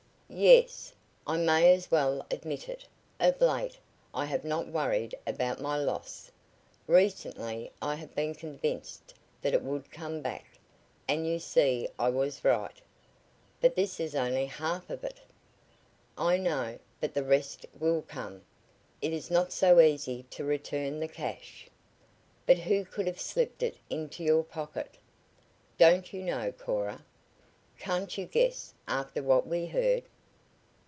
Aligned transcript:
"Yes. 0.33 0.93
I 1.27 1.35
may 1.35 1.73
as 1.73 1.91
well 1.91 2.25
admit 2.31 2.69
it, 2.69 2.87
of 3.19 3.41
late 3.41 3.77
I 4.13 4.23
have 4.27 4.45
not 4.45 4.69
worried 4.69 5.13
about 5.27 5.59
my 5.59 5.75
loss. 5.75 6.31
Recently 6.87 7.69
I 7.81 7.95
have 7.95 8.15
been 8.15 8.33
convinced 8.33 9.13
that 9.41 9.53
it 9.53 9.61
would 9.61 9.91
come 9.91 10.21
back. 10.21 10.45
And 11.05 11.27
you 11.27 11.37
see 11.37 11.89
I 11.99 12.07
was 12.11 12.45
right." 12.45 12.79
"But 13.59 13.75
this 13.75 13.99
is 13.99 14.15
only 14.15 14.45
half 14.45 14.89
of 14.89 15.03
it." 15.03 15.19
"I 16.17 16.37
know, 16.37 16.79
but 17.01 17.13
the 17.13 17.25
rest 17.25 17.65
will 17.77 18.01
come. 18.01 18.41
It 19.01 19.11
is 19.11 19.29
not 19.31 19.51
so 19.51 19.81
easy 19.81 20.23
to 20.29 20.45
return 20.45 21.01
the 21.01 21.09
cash." 21.09 21.67
"But 22.45 22.59
who 22.59 22.85
could 22.85 23.05
have 23.05 23.19
slipped 23.19 23.61
it 23.63 23.75
into 23.89 24.23
your 24.23 24.43
pocket?" 24.45 24.97
"Don't 25.77 26.13
you 26.13 26.23
know? 26.23 26.53
Can't 27.77 28.17
you 28.17 28.25
guess 28.25 28.73
after 28.87 29.21
what 29.21 29.45
we 29.45 29.65
heard?" 29.65 30.03